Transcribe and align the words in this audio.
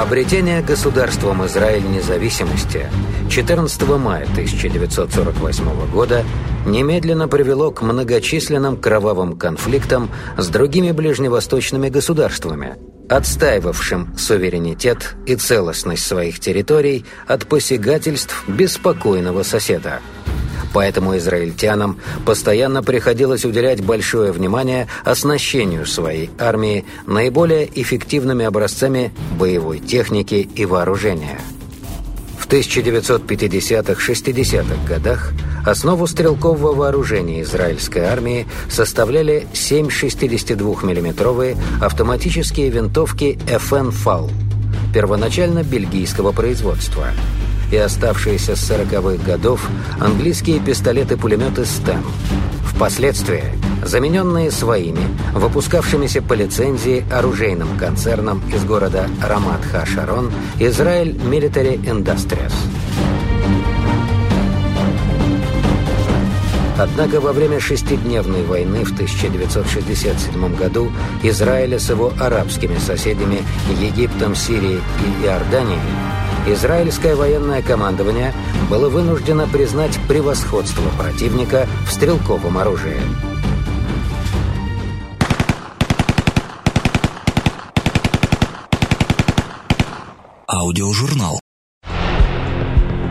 Обретение 0.00 0.62
государством 0.62 1.44
Израиль 1.44 1.84
независимости 1.84 2.88
14 3.28 3.82
мая 3.98 4.22
1948 4.22 5.90
года 5.90 6.24
немедленно 6.64 7.28
привело 7.28 7.70
к 7.70 7.82
многочисленным 7.82 8.78
кровавым 8.78 9.36
конфликтам 9.36 10.10
с 10.38 10.48
другими 10.48 10.92
ближневосточными 10.92 11.90
государствами, 11.90 12.76
отстаивавшим 13.10 14.16
суверенитет 14.16 15.16
и 15.26 15.36
целостность 15.36 16.06
своих 16.06 16.40
территорий 16.40 17.04
от 17.26 17.46
посягательств 17.46 18.48
беспокойного 18.48 19.42
соседа. 19.42 20.00
Поэтому 20.72 21.16
израильтянам 21.16 21.98
постоянно 22.24 22.80
приходилось 22.82 23.44
уделять 23.44 23.82
большое 23.82 24.32
внимание 24.32 24.88
оснащению 25.04 25.86
своей 25.86 26.30
армии 26.38 26.84
наиболее 27.06 27.68
эффективными 27.80 28.44
образцами 28.44 29.12
боевой 29.38 29.78
техники 29.80 30.48
и 30.54 30.64
вооружения. 30.64 31.40
В 32.38 32.46
1950-60-х 32.48 34.88
годах 34.88 35.32
основу 35.64 36.06
стрелкового 36.06 36.74
вооружения 36.74 37.42
израильской 37.42 38.04
армии 38.04 38.46
составляли 38.68 39.46
7 39.52 39.90
62 39.90 40.82
миллиметровые 40.82 41.56
автоматические 41.80 42.70
винтовки 42.70 43.38
FN 43.46 43.92
FAL, 43.92 44.30
первоначально 44.92 45.62
бельгийского 45.62 46.32
производства– 46.32 47.06
и 47.70 47.76
оставшиеся 47.76 48.56
с 48.56 48.60
сороковых 48.60 49.22
годов 49.22 49.68
английские 50.00 50.60
пистолеты-пулеметы 50.60 51.64
«Стэн». 51.64 52.02
Впоследствии 52.64 53.44
замененные 53.84 54.50
своими, 54.50 55.02
выпускавшимися 55.34 56.22
по 56.22 56.34
лицензии 56.34 57.04
оружейным 57.12 57.76
концерном 57.78 58.42
из 58.54 58.64
города 58.64 59.08
Рамат-Ха-Шарон 59.22 60.32
Израиль 60.58 61.10
Military 61.10 61.82
Industries. 61.84 62.52
Однако 66.78 67.20
во 67.20 67.32
время 67.32 67.60
шестидневной 67.60 68.42
войны 68.42 68.84
в 68.84 68.92
1967 68.92 70.56
году 70.56 70.90
Израиля 71.22 71.78
с 71.78 71.90
его 71.90 72.10
арабскими 72.18 72.78
соседями 72.78 73.42
Египтом, 73.78 74.34
Сирией 74.34 74.78
и 74.78 75.26
Иорданией 75.26 76.09
израильское 76.46 77.14
военное 77.14 77.62
командование 77.62 78.32
было 78.68 78.88
вынуждено 78.88 79.46
признать 79.46 79.98
превосходство 80.08 80.88
противника 80.98 81.66
в 81.86 81.92
стрелковом 81.92 82.58
оружии. 82.58 83.00
Аудиожурнал. 90.46 91.40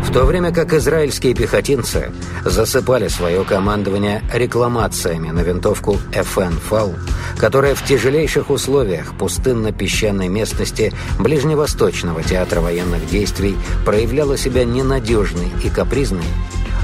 В 0.09 0.11
то 0.11 0.25
время 0.25 0.51
как 0.51 0.73
израильские 0.73 1.35
пехотинцы 1.35 2.11
засыпали 2.43 3.09
свое 3.09 3.43
командование 3.43 4.23
рекламациями 4.33 5.29
на 5.29 5.41
винтовку 5.41 5.97
FN 6.11 6.55
FAL, 6.67 6.95
которая 7.37 7.75
в 7.75 7.85
тяжелейших 7.85 8.49
условиях 8.49 9.13
пустынно-песчаной 9.19 10.27
местности 10.27 10.93
Ближневосточного 11.19 12.23
театра 12.23 12.59
военных 12.59 13.07
действий 13.07 13.55
проявляла 13.85 14.35
себя 14.35 14.65
ненадежной 14.65 15.51
и 15.63 15.69
капризной, 15.69 16.25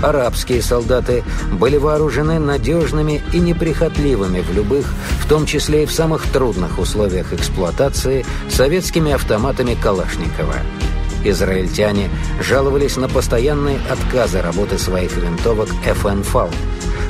арабские 0.04 0.62
солдаты 0.62 1.24
были 1.52 1.78
вооружены 1.78 2.38
надежными 2.38 3.24
и 3.34 3.40
неприхотливыми 3.40 4.42
в 4.42 4.54
любых, 4.54 4.94
в 5.24 5.28
том 5.28 5.48
числе 5.48 5.82
и 5.82 5.88
в 5.88 5.92
самых 5.92 6.32
трудных 6.32 6.78
условиях 6.78 7.34
эксплуатации, 7.34 8.24
советскими 8.52 9.14
автоматами 9.14 9.74
Калашникова– 9.74 10.58
Израильтяне 11.26 12.10
жаловались 12.40 12.98
на 12.98 13.10
постоянные 13.10 13.80
отказы 13.90 14.42
работы 14.42 14.78
своих 14.78 15.18
винтовок 15.18 15.70
FN-FAL, 15.86 16.54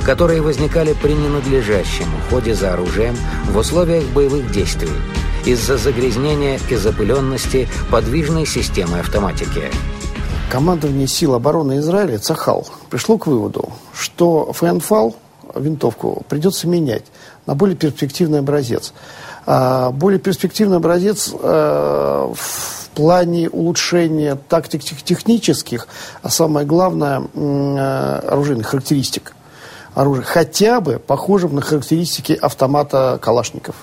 которые 0.04 0.40
возникали 0.40 0.94
при 1.02 1.12
ненадлежащем 1.12 2.06
уходе 2.18 2.54
за 2.54 2.72
оружием 2.72 3.16
в 3.50 3.56
условиях 3.56 4.04
боевых 4.14 4.50
действий 4.50 4.90
из-за 5.44 5.76
загрязнения 5.76 6.58
и 6.70 6.74
запыленности 6.74 7.68
подвижной 7.90 8.46
системы 8.46 8.98
автоматики. 8.98 9.70
Командование 10.50 11.06
сил 11.06 11.34
обороны 11.34 11.78
Израиля 11.78 12.18
Цахал 12.18 12.66
пришло 12.88 13.18
к 13.18 13.26
выводу, 13.26 13.70
что 13.92 14.52
ФНФАЛ, 14.52 15.16
винтовку, 15.54 16.24
придется 16.28 16.68
менять 16.68 17.04
на 17.46 17.54
более 17.54 17.76
перспективный 17.76 18.40
образец. 18.40 18.92
А 19.44 19.90
более 19.90 20.18
перспективный 20.18 20.78
образец 20.78 21.32
э, 21.32 22.32
плане 22.96 23.48
улучшения 23.50 24.36
тактик 24.48 24.82
технических, 24.82 25.86
а 26.22 26.30
самое 26.30 26.66
главное, 26.66 27.22
э, 27.34 28.20
оружейных 28.26 28.66
характеристик. 28.66 29.34
Оружия, 29.94 30.24
хотя 30.24 30.80
бы 30.80 30.98
похожим 30.98 31.54
на 31.54 31.60
характеристики 31.60 32.32
автомата 32.32 33.18
Калашников. 33.22 33.76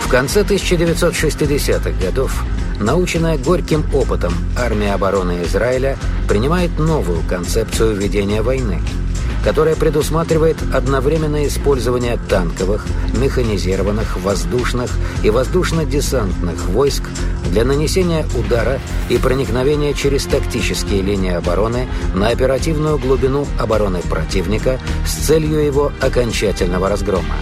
В 0.00 0.08
конце 0.08 0.42
1960-х 0.42 1.90
годов, 2.00 2.44
наученная 2.80 3.36
горьким 3.36 3.84
опытом 3.94 4.32
армия 4.58 4.94
обороны 4.94 5.42
Израиля 5.44 5.96
принимает 6.28 6.78
новую 6.78 7.26
концепцию 7.28 7.96
ведения 7.96 8.42
войны– 8.42 8.80
которая 9.42 9.74
предусматривает 9.74 10.56
одновременное 10.72 11.46
использование 11.46 12.18
танковых, 12.28 12.86
механизированных, 13.18 14.18
воздушных 14.18 14.90
и 15.22 15.30
воздушно-десантных 15.30 16.66
войск 16.66 17.04
для 17.50 17.64
нанесения 17.64 18.24
удара 18.36 18.80
и 19.08 19.18
проникновения 19.18 19.94
через 19.94 20.24
тактические 20.24 21.02
линии 21.02 21.32
обороны 21.32 21.88
на 22.14 22.28
оперативную 22.28 22.98
глубину 22.98 23.46
обороны 23.58 24.00
противника 24.00 24.78
с 25.06 25.26
целью 25.26 25.58
его 25.58 25.92
окончательного 26.00 26.88
разгрома. 26.88 27.36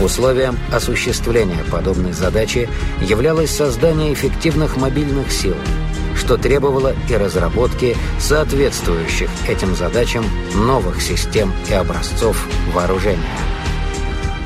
Условием 0.00 0.58
осуществления 0.72 1.64
подобной 1.70 2.12
задачи 2.12 2.68
являлось 3.00 3.50
создание 3.50 4.12
эффективных 4.12 4.76
мобильных 4.76 5.32
сил– 5.32 5.54
что 6.16 6.36
требовало 6.36 6.94
и 7.08 7.14
разработки 7.14 7.96
соответствующих 8.18 9.30
этим 9.48 9.74
задачам 9.76 10.24
новых 10.54 11.00
систем 11.00 11.52
и 11.70 11.74
образцов 11.74 12.46
вооружения. 12.74 13.22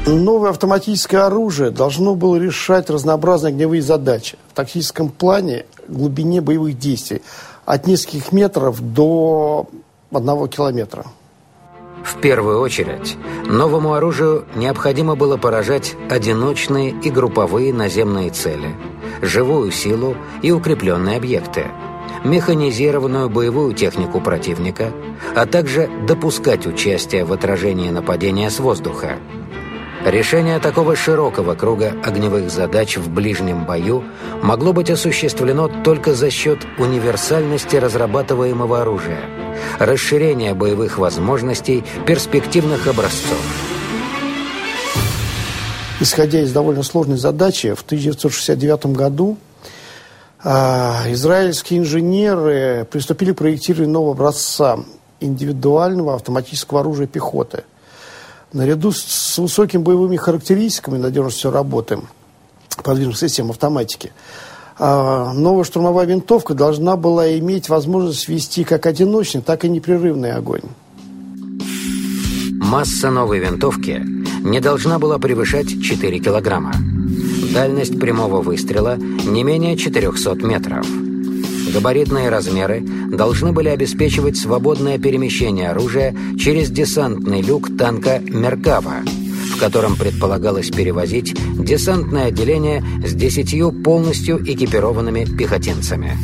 Новое 0.06 0.50
автоматическое 0.50 1.26
оружие 1.26 1.70
должно 1.70 2.14
было 2.14 2.36
решать 2.36 2.90
разнообразные 2.90 3.50
огневые 3.50 3.82
задачи 3.82 4.36
в 4.50 4.54
тактическом 4.54 5.10
плане 5.10 5.66
глубине 5.88 6.40
боевых 6.40 6.78
действий 6.78 7.22
от 7.66 7.86
нескольких 7.86 8.32
метров 8.32 8.80
до 8.80 9.68
одного 10.10 10.48
километра. 10.48 11.04
В 12.04 12.20
первую 12.20 12.60
очередь, 12.60 13.16
новому 13.46 13.94
оружию 13.94 14.44
необходимо 14.54 15.16
было 15.16 15.36
поражать 15.36 15.94
одиночные 16.08 16.90
и 16.90 17.10
групповые 17.10 17.72
наземные 17.72 18.30
цели– 18.30 18.74
живую 19.22 19.70
силу 19.70 20.16
и 20.42 20.50
укрепленные 20.50 21.16
объекты, 21.16 21.66
механизированную 22.24 23.28
боевую 23.28 23.74
технику 23.74 24.20
противника, 24.20 24.92
а 25.34 25.46
также 25.46 25.88
допускать 26.06 26.66
участие 26.66 27.24
в 27.24 27.32
отражении 27.32 27.90
нападения 27.90 28.50
с 28.50 28.58
воздуха. 28.60 29.18
Решение 30.04 30.58
такого 30.60 30.96
широкого 30.96 31.54
круга 31.54 31.94
огневых 32.02 32.50
задач 32.50 32.96
в 32.96 33.12
ближнем 33.12 33.66
бою 33.66 34.02
могло 34.42 34.72
быть 34.72 34.90
осуществлено 34.90 35.68
только 35.84 36.14
за 36.14 36.30
счет 36.30 36.58
универсальности 36.78 37.76
разрабатываемого 37.76 38.80
оружия, 38.80 39.20
расширения 39.78 40.54
боевых 40.54 40.96
возможностей 40.96 41.84
перспективных 42.06 42.86
образцов. 42.86 43.38
Исходя 46.00 46.40
из 46.40 46.50
довольно 46.50 46.82
сложной 46.82 47.18
задачи, 47.18 47.74
в 47.74 47.82
1969 47.82 48.86
году 48.96 49.36
а, 50.42 51.02
израильские 51.08 51.80
инженеры 51.80 52.86
приступили 52.90 53.32
к 53.32 53.36
проектированию 53.36 53.92
нового 53.92 54.12
образца 54.12 54.78
индивидуального 55.20 56.14
автоматического 56.14 56.80
оружия 56.80 57.06
пехоты. 57.06 57.64
Наряду 58.52 58.90
с 58.90 59.38
высокими 59.38 59.80
боевыми 59.80 60.16
характеристиками 60.16 60.98
надежностью 60.98 61.52
работы 61.52 62.00
подвижных 62.82 63.18
систем 63.18 63.50
автоматики, 63.50 64.12
а, 64.78 65.32
новая 65.32 65.64
штурмовая 65.64 66.06
винтовка 66.06 66.54
должна 66.54 66.96
была 66.96 67.38
иметь 67.38 67.68
возможность 67.68 68.28
вести 68.28 68.64
как 68.64 68.86
одиночный, 68.86 69.42
так 69.42 69.64
и 69.64 69.68
непрерывный 69.68 70.32
огонь. 70.32 70.62
Масса 72.60 73.10
новой 73.10 73.40
винтовки 73.40 74.02
не 74.42 74.60
должна 74.60 74.98
была 74.98 75.18
превышать 75.18 75.68
4 75.82 76.18
килограмма. 76.18 76.72
Дальность 77.52 77.98
прямого 78.00 78.42
выстрела 78.42 78.96
не 78.96 79.42
менее 79.42 79.76
400 79.76 80.34
метров. 80.46 80.86
Габаритные 81.72 82.30
размеры 82.30 82.80
должны 82.80 83.52
были 83.52 83.68
обеспечивать 83.68 84.36
свободное 84.36 84.98
перемещение 84.98 85.70
оружия 85.70 86.14
через 86.38 86.68
десантный 86.68 87.42
люк 87.42 87.76
танка 87.76 88.18
«Меркава», 88.18 89.02
в 89.54 89.60
котором 89.60 89.94
предполагалось 89.94 90.70
перевозить 90.70 91.36
десантное 91.58 92.26
отделение 92.26 92.82
с 93.06 93.12
десятью 93.12 93.70
полностью 93.70 94.42
экипированными 94.42 95.24
пехотинцами. 95.24 96.16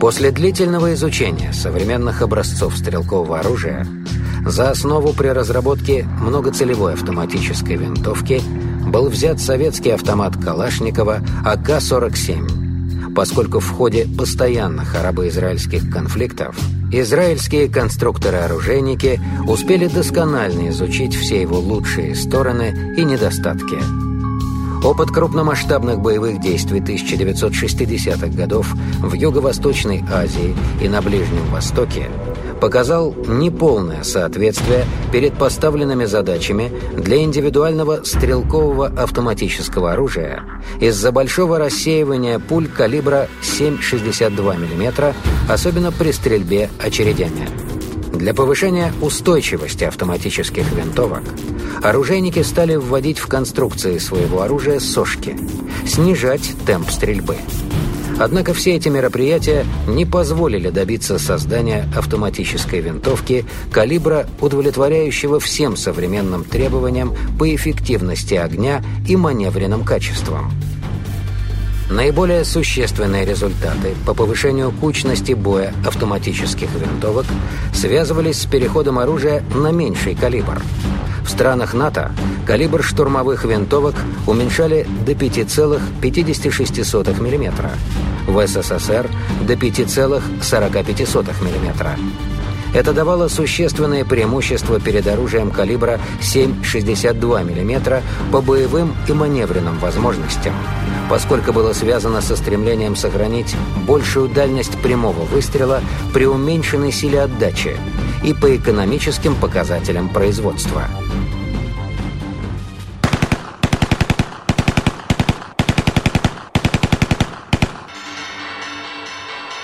После 0.00 0.30
длительного 0.30 0.94
изучения 0.94 1.52
современных 1.52 2.22
образцов 2.22 2.76
стрелкового 2.76 3.40
оружия 3.40 3.86
за 4.46 4.70
основу 4.70 5.12
при 5.12 5.28
разработке 5.28 6.06
многоцелевой 6.20 6.94
автоматической 6.94 7.76
винтовки 7.76 8.40
был 8.86 9.08
взят 9.08 9.40
советский 9.40 9.90
автомат 9.90 10.36
Калашникова 10.36 11.20
АК-47, 11.44 12.65
поскольку 13.16 13.58
в 13.58 13.70
ходе 13.70 14.06
постоянных 14.06 14.94
арабо-израильских 14.94 15.90
конфликтов 15.90 16.56
израильские 16.92 17.68
конструкторы-оружейники 17.68 19.20
успели 19.48 19.88
досконально 19.88 20.68
изучить 20.68 21.14
все 21.14 21.40
его 21.40 21.58
лучшие 21.58 22.14
стороны 22.14 22.94
и 22.96 23.04
недостатки– 23.04 23.78
Опыт 24.84 25.10
крупномасштабных 25.10 25.98
боевых 26.00 26.40
действий 26.40 26.78
1960-х 26.78 28.28
годов 28.28 28.72
в 29.00 29.14
Юго-Восточной 29.14 30.04
Азии 30.12 30.54
и 30.80 30.88
на 30.88 31.02
Ближнем 31.02 31.44
Востоке 31.50 32.08
показал 32.60 33.14
неполное 33.26 34.02
соответствие 34.02 34.84
перед 35.12 35.34
поставленными 35.34 36.04
задачами 36.04 36.72
для 36.96 37.18
индивидуального 37.22 38.02
стрелкового 38.04 38.86
автоматического 38.86 39.92
оружия 39.92 40.42
из-за 40.80 41.12
большого 41.12 41.58
рассеивания 41.58 42.38
пуль 42.38 42.68
калибра 42.68 43.28
7,62 43.42 44.56
мм, 44.56 45.14
особенно 45.48 45.92
при 45.92 46.12
стрельбе 46.12 46.70
очередями. 46.82 47.48
Для 48.12 48.32
повышения 48.32 48.92
устойчивости 49.02 49.84
автоматических 49.84 50.72
винтовок 50.72 51.22
оружейники 51.82 52.42
стали 52.42 52.76
вводить 52.76 53.18
в 53.18 53.26
конструкции 53.26 53.98
своего 53.98 54.40
оружия 54.40 54.80
сошки, 54.80 55.36
снижать 55.86 56.52
темп 56.66 56.90
стрельбы. 56.90 57.36
Однако 58.18 58.54
все 58.54 58.76
эти 58.76 58.88
мероприятия 58.88 59.66
не 59.86 60.06
позволили 60.06 60.70
добиться 60.70 61.18
создания 61.18 61.86
автоматической 61.94 62.80
винтовки 62.80 63.44
калибра, 63.70 64.26
удовлетворяющего 64.40 65.38
всем 65.38 65.76
современным 65.76 66.44
требованиям 66.44 67.14
по 67.38 67.54
эффективности 67.54 68.34
огня 68.34 68.82
и 69.06 69.16
маневренным 69.16 69.84
качествам. 69.84 70.50
Наиболее 71.90 72.44
существенные 72.44 73.24
результаты 73.24 73.94
по 74.04 74.12
повышению 74.12 74.72
кучности 74.72 75.32
боя 75.34 75.72
автоматических 75.86 76.68
винтовок 76.74 77.26
связывались 77.72 78.40
с 78.40 78.46
переходом 78.46 78.98
оружия 78.98 79.44
на 79.54 79.70
меньший 79.70 80.16
калибр. 80.16 80.60
В 81.26 81.30
странах 81.30 81.74
НАТО 81.74 82.12
калибр 82.46 82.82
штурмовых 82.84 83.44
винтовок 83.44 83.96
уменьшали 84.28 84.86
до 85.04 85.12
5,56 85.12 87.20
мм, 87.20 87.70
в 88.28 88.46
СССР 88.46 89.10
до 89.42 89.54
5,45 89.54 91.42
мм. 91.42 91.96
Это 92.76 92.92
давало 92.92 93.28
существенное 93.28 94.04
преимущество 94.04 94.78
перед 94.78 95.06
оружием 95.06 95.50
калибра 95.50 95.98
7,62 96.20 97.42
мм 97.42 98.02
по 98.30 98.42
боевым 98.42 98.94
и 99.08 99.14
маневренным 99.14 99.78
возможностям, 99.78 100.52
поскольку 101.08 101.54
было 101.54 101.72
связано 101.72 102.20
со 102.20 102.36
стремлением 102.36 102.94
сохранить 102.94 103.56
большую 103.86 104.28
дальность 104.28 104.76
прямого 104.82 105.24
выстрела 105.24 105.80
при 106.12 106.26
уменьшенной 106.26 106.92
силе 106.92 107.22
отдачи 107.22 107.78
и 108.22 108.34
по 108.34 108.54
экономическим 108.54 109.34
показателям 109.36 110.10
производства. 110.10 110.82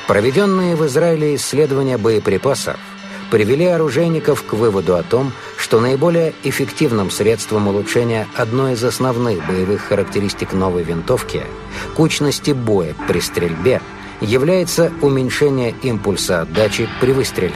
Проведенные 0.08 0.76
в 0.76 0.86
Израиле 0.86 1.34
исследования 1.34 1.98
боеприпасов 1.98 2.78
привели 3.32 3.64
оружейников 3.64 4.44
к 4.44 4.52
выводу 4.52 4.94
о 4.94 5.02
том, 5.02 5.32
что 5.56 5.80
наиболее 5.80 6.34
эффективным 6.44 7.10
средством 7.10 7.66
улучшения 7.66 8.28
одной 8.36 8.74
из 8.74 8.84
основных 8.84 9.46
боевых 9.46 9.80
характеристик 9.80 10.52
новой 10.52 10.82
винтовки– 10.82 11.42
кучности 11.96 12.50
боя 12.50 12.94
при 13.08 13.20
стрельбе– 13.20 13.80
является 14.20 14.92
уменьшение 15.00 15.74
импульса 15.82 16.42
отдачи 16.42 16.86
при 17.00 17.12
выстреле. 17.12 17.54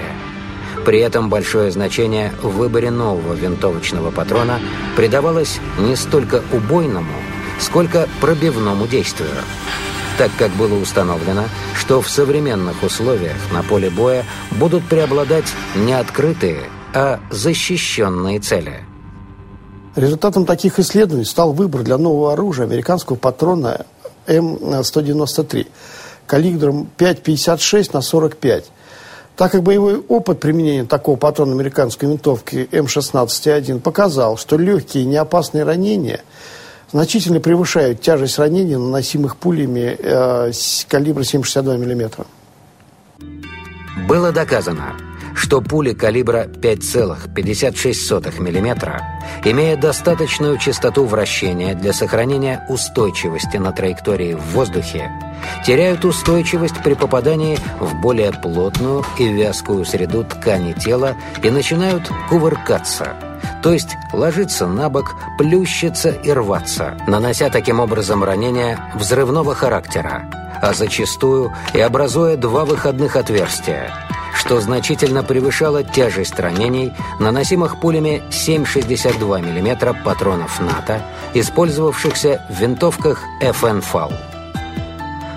При 0.87 1.01
этом 1.01 1.29
большое 1.29 1.71
значение 1.71 2.33
в 2.41 2.57
выборе 2.57 2.91
нового 2.91 3.35
винтовочного 3.35 4.11
патрона 4.11 4.61
придавалось 4.97 5.61
не 5.79 5.95
столько 5.95 6.43
убойному, 6.53 7.13
сколько 7.61 8.09
пробивному 8.23 8.87
действию– 8.87 9.29
так 10.19 10.31
как 10.39 10.51
было 10.53 10.75
установлено, 10.81 11.45
что 11.75 12.01
в 12.01 12.09
современных 12.09 12.83
условиях 12.83 13.37
на 13.53 13.63
поле 13.63 13.91
боя 13.91 14.25
будут 14.53 14.89
преобладать 14.89 15.47
не 15.75 15.93
открытые, 15.93 16.65
а 16.95 17.21
защищенные 17.31 18.41
цели. 18.41 18.85
Результатом 19.95 20.47
таких 20.47 20.79
исследований 20.79 21.25
стал 21.25 21.53
выбор 21.53 21.83
для 21.83 21.99
нового 21.99 22.33
оружия 22.33 22.67
американского 22.67 23.17
патрона 23.17 23.87
М193 24.27 25.67
калибром 26.27 26.89
5,56 26.99 27.91
на 27.93 28.01
45. 28.01 28.65
Так 29.37 29.53
как 29.53 29.63
боевой 29.63 29.99
опыт 29.99 30.41
применения 30.41 30.85
такого 30.85 31.17
патрона 31.17 31.53
американской 31.53 32.09
винтовки 32.09 32.69
М16А1 32.73 33.81
показал, 33.81 34.39
что 34.39 34.57
легкие 34.57 35.05
неопасные 35.05 35.65
ранения– 35.65 36.23
значительно 36.93 37.41
превышают 37.41 38.01
тяжесть 38.01 38.39
ранений, 38.39 38.77
наносимых 38.77 39.37
пулями 39.37 39.97
э, 39.99 40.53
калибра 40.89 41.23
7,62 41.23 41.79
мм. 41.79 42.27
Было 44.09 44.31
доказано, 44.31 44.95
что 45.35 45.61
пули 45.61 45.93
калибра 45.93 46.47
5,56 46.47 48.41
мм, 48.41 49.03
имея 49.45 49.77
достаточную 49.77 50.59
частоту 50.59 51.05
вращения 51.05 51.75
для 51.75 51.93
сохранения 51.93 52.65
устойчивости 52.69 53.57
на 53.57 53.73
траектории 53.73 54.35
в 54.35 54.43
воздухе, 54.53 55.11
теряют 55.65 56.05
устойчивость 56.05 56.83
при 56.83 56.95
попадании 56.95 57.59
в 57.81 58.01
более 58.01 58.33
плотную 58.33 59.05
и 59.19 59.29
вязкую 59.29 59.85
среду 59.85 60.25
ткани 60.25 60.73
тела 60.73 61.17
и 61.43 61.51
начинают 61.51 62.11
кувыркаться– 62.29 63.15
то 63.63 63.73
есть 63.73 63.97
ложиться 64.13 64.67
на 64.67 64.89
бок, 64.89 65.15
плющиться 65.39 66.11
и 66.11 66.31
рваться, 66.31 66.97
нанося 67.07 67.51
таким 67.51 67.81
образом 67.81 68.23
ранения 68.25 68.79
взрывного 68.95 69.55
характера, 69.55 70.31
а 70.61 70.73
зачастую 70.73 71.53
и 71.75 71.81
образуя 71.81 72.37
два 72.37 72.65
выходных 72.65 73.17
отверстия, 73.17 73.93
что 74.35 74.61
значительно 74.61 75.23
превышало 75.23 75.83
тяжесть 75.83 76.39
ранений, 76.39 76.93
наносимых 77.19 77.81
пулями 77.81 78.23
7,62 78.31 79.41
мм 79.41 79.97
патронов 80.05 80.61
НАТО, 80.61 81.03
использовавшихся 81.35 82.45
в 82.49 82.61
винтовках 82.61 83.23
FN-FAL. 83.43 84.36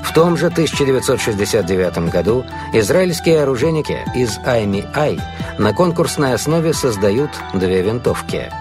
В 0.09 0.11
том 0.11 0.35
же 0.37 0.47
1969 0.47 2.09
году 2.09 2.43
израильские 2.73 3.43
оружейники 3.43 3.99
из 4.15 4.39
IMI 4.39 5.21
на 5.59 5.71
конкурсной 5.71 6.33
основе 6.33 6.73
создают 6.73 7.29
две 7.53 7.83
винтовки. 7.83 8.51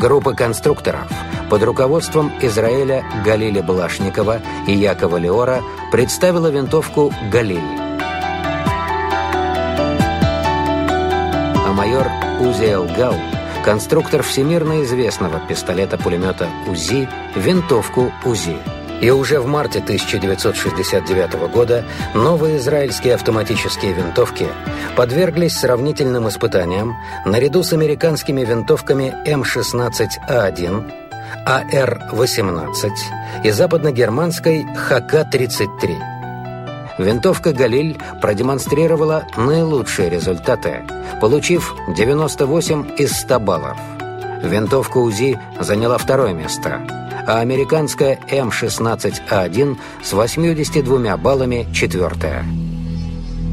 Группа 0.00 0.34
конструкторов 0.34 1.08
под 1.48 1.62
руководством 1.62 2.32
Израиля 2.42 3.04
Галиля 3.24 3.62
Балашникова 3.62 4.40
и 4.66 4.72
Якова 4.72 5.18
Леора 5.18 5.62
представила 5.92 6.48
винтовку 6.48 7.14
«Галиль». 7.30 7.60
А 11.64 11.72
майор 11.72 12.08
Узиэл 12.40 12.88
Гал, 12.96 13.14
конструктор 13.64 14.24
всемирно 14.24 14.82
известного 14.82 15.38
пистолета-пулемета 15.48 16.48
УЗИ, 16.68 17.08
винтовку 17.36 18.10
УЗИ– 18.24 18.56
и 19.02 19.10
уже 19.10 19.40
в 19.40 19.46
марте 19.46 19.80
1969 19.80 21.50
года 21.52 21.84
новые 22.14 22.58
израильские 22.58 23.16
автоматические 23.16 23.92
винтовки 23.92 24.46
подверглись 24.96 25.58
сравнительным 25.58 26.28
испытаниям 26.28 26.96
наряду 27.26 27.64
с 27.64 27.72
американскими 27.72 28.44
винтовками 28.44 29.12
М-16А1, 29.26 30.92
АР-18 31.44 32.90
и 33.42 33.50
западногерманской 33.50 34.64
ХК-33. 34.64 35.98
Винтовка 36.98 37.52
«Галиль» 37.52 37.98
продемонстрировала 38.20 39.24
наилучшие 39.36 40.10
результаты, 40.10 40.82
получив 41.20 41.74
98 41.96 42.94
из 42.98 43.18
100 43.18 43.40
баллов. 43.40 43.78
Винтовка 44.44 44.98
УЗИ 44.98 45.40
заняла 45.58 45.98
второе 45.98 46.34
место– 46.34 46.80
а 47.26 47.40
американская 47.40 48.18
М-16А1 48.30 49.76
с 50.02 50.12
82 50.12 51.16
баллами 51.16 51.66
четвертая. 51.72 52.44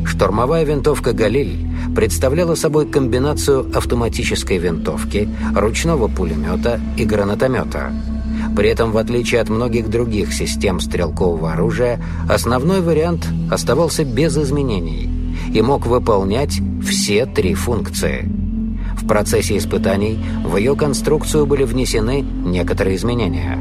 Штурмовая 0.06 0.64
винтовка 0.64 1.14
«Галиль» 1.14 1.68
представляла 1.96 2.56
собой 2.56 2.88
комбинацию 2.88 3.72
автоматической 3.76 4.58
винтовки, 4.58 5.30
ручного 5.56 6.08
пулемета 6.08 6.80
и 6.98 7.06
гранатомета. 7.06 7.94
При 8.56 8.70
этом, 8.70 8.92
в 8.92 8.98
отличие 8.98 9.42
от 9.42 9.50
многих 9.50 9.90
других 9.90 10.34
систем 10.34 10.80
стрелкового 10.80 11.54
оружия, 11.54 12.02
основной 12.30 12.82
вариант 12.82 13.28
оставался 13.52 14.04
без 14.04 14.38
изменений 14.38 15.10
и 15.54 15.62
мог 15.62 15.86
выполнять 15.86 16.60
все 16.84 17.26
три 17.26 17.54
функции. 17.54 18.30
Процессе 19.10 19.58
испытаний 19.58 20.20
в 20.46 20.56
ее 20.56 20.76
конструкцию 20.76 21.48
были 21.48 21.64
внесены 21.64 22.22
некоторые 22.22 22.96
изменения. 22.96 23.58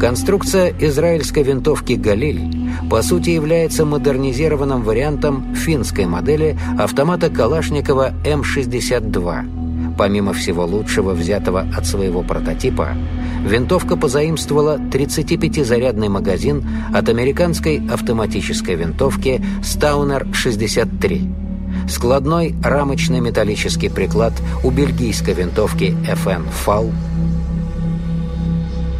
Конструкция 0.00 0.72
израильской 0.80 1.42
винтовки 1.42 1.92
«Галиль» 1.92 2.40
по 2.88 3.02
сути 3.02 3.30
является 3.30 3.84
модернизированным 3.84 4.82
вариантом 4.82 5.54
финской 5.54 6.06
модели 6.06 6.56
автомата 6.78 7.28
Калашникова 7.28 8.14
М-62. 8.24 9.94
Помимо 9.98 10.32
всего 10.32 10.64
лучшего, 10.64 11.12
взятого 11.12 11.66
от 11.76 11.84
своего 11.84 12.22
прототипа, 12.22 12.96
винтовка 13.44 13.98
позаимствовала 13.98 14.78
35-зарядный 14.78 16.08
магазин 16.08 16.66
от 16.94 17.10
американской 17.10 17.86
автоматической 17.90 18.76
винтовки 18.76 19.44
Стаунер-63, 19.62 21.51
складной 21.88 22.54
рамочный 22.62 23.20
металлический 23.20 23.88
приклад 23.88 24.32
у 24.64 24.70
бельгийской 24.70 25.34
винтовки 25.34 25.96
FN 26.06 26.44
FAL, 26.64 26.92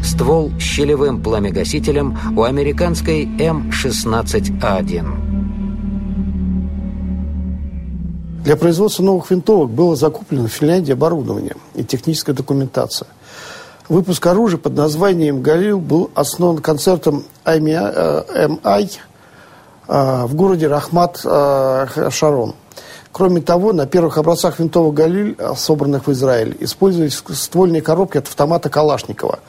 ствол 0.03 0.53
с 0.59 0.62
щелевым 0.62 1.23
пламегасителем 1.23 2.19
у 2.37 2.43
американской 2.43 3.25
М-16А1. 3.39 5.33
Для 8.45 8.57
производства 8.57 9.05
новых 9.05 9.31
винтовок 9.31 9.71
было 9.71 9.95
закуплено 9.95 10.49
в 10.49 10.53
Финляндии 10.53 10.93
оборудование 10.93 11.55
и 11.75 11.85
техническая 11.85 12.35
документация. 12.35 13.07
Выпуск 13.89 14.27
оружия 14.27 14.59
под 14.59 14.75
названием 14.75 15.43
«Галил» 15.43 15.79
был 15.79 16.11
основан 16.15 16.59
концертом 16.59 17.25
МИ 17.47 17.73
э, 17.73 18.49
э, 18.65 20.27
в 20.27 20.35
городе 20.35 20.67
Рахмат 20.67 21.21
э, 21.25 22.09
Шарон. 22.11 22.55
Кроме 23.12 23.42
того, 23.42 23.73
на 23.73 23.87
первых 23.87 24.16
образцах 24.19 24.59
винтовок 24.59 24.95
«Галиль», 24.95 25.37
собранных 25.54 26.07
в 26.07 26.12
Израиле, 26.12 26.57
использовались 26.61 27.23
ствольные 27.28 27.83
коробки 27.83 28.19
от 28.19 28.26
автомата 28.26 28.71
Калашникова– 28.71 29.38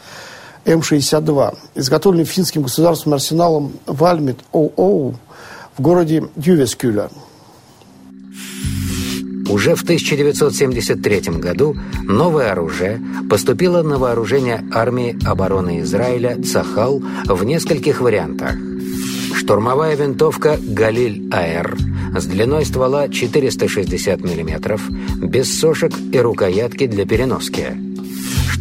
М-62, 0.66 1.58
изготовленный 1.76 2.26
финским 2.26 2.64
государственным 2.64 3.16
арсеналом 3.16 3.74
Вальмит 3.86 4.40
ООУ 4.54 5.16
в 5.78 5.82
городе 5.82 6.24
Дювескюля. 6.36 7.10
Уже 9.50 9.76
в 9.76 9.84
1973 9.84 11.20
году 11.38 11.76
новое 12.04 12.54
оружие 12.54 13.02
поступило 13.30 13.84
на 13.84 13.98
вооружение 13.98 14.64
армии 14.74 15.18
обороны 15.26 15.82
Израиля 15.82 16.42
«Цахал» 16.42 17.02
в 17.26 17.44
нескольких 17.44 18.00
вариантах. 18.00 18.56
Штурмовая 19.36 19.96
винтовка 19.96 20.58
«Галиль-АР» 20.58 21.93
с 22.16 22.26
длиной 22.26 22.66
ствола 22.66 23.10
460 23.10 24.22
мм, 24.22 24.80
без 25.18 25.60
сошек 25.60 25.94
и 26.12 26.20
рукоятки 26.20 26.88
для 26.88 27.06
переноски– 27.06 27.68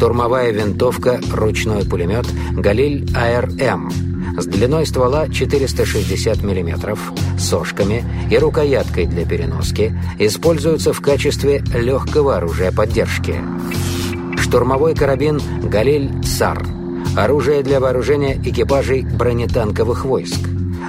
штурмовая 0.02 0.50
винтовка, 0.50 1.20
ручной 1.32 1.84
пулемет 1.84 2.26
«Галиль 2.50 3.06
АРМ» 3.14 3.88
с 4.36 4.46
длиной 4.46 4.84
ствола 4.84 5.28
460 5.28 6.42
мм, 6.42 6.98
сошками 7.38 8.04
и 8.28 8.36
рукояткой 8.36 9.06
для 9.06 9.24
переноски 9.24 9.96
используются 10.18 10.92
в 10.92 11.00
качестве 11.00 11.62
легкого 11.72 12.38
оружия 12.38 12.72
поддержки. 12.72 13.36
Штурмовой 14.38 14.96
карабин 14.96 15.40
«Галиль 15.62 16.10
САР»– 16.24 16.66
оружие 17.16 17.62
для 17.62 17.78
вооружения 17.78 18.36
экипажей 18.42 19.02
бронетанковых 19.04 20.04
войск. 20.04 20.40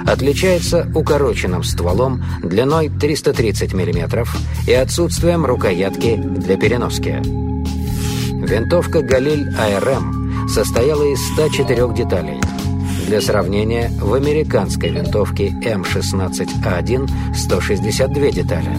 Отличается 0.06 0.86
укороченным 0.94 1.64
стволом 1.64 2.22
длиной 2.42 2.90
330 2.90 3.72
мм 3.72 4.26
и 4.66 4.72
отсутствием 4.72 5.46
рукоятки 5.46 6.16
для 6.16 6.56
переноски. 6.56 7.22
Винтовка 8.46 9.00
«Галиль 9.00 9.48
АРМ» 9.56 10.48
состояла 10.48 11.04
из 11.04 11.18
104 11.32 11.94
деталей. 11.94 12.40
Для 13.06 13.20
сравнения, 13.20 13.90
в 14.00 14.12
американской 14.14 14.90
винтовке 14.90 15.48
М16А1 15.64 17.34
162 17.34 18.30
детали. 18.30 18.76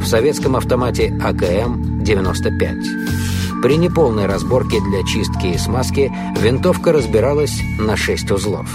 В 0.00 0.06
советском 0.06 0.56
автомате 0.56 1.16
АКМ 1.22 2.02
95. 2.02 3.62
При 3.62 3.76
неполной 3.76 4.26
разборке 4.26 4.80
для 4.80 5.04
чистки 5.04 5.54
и 5.54 5.58
смазки 5.58 6.12
винтовка 6.40 6.92
разбиралась 6.92 7.60
на 7.78 7.96
6 7.96 8.30
узлов. 8.32 8.68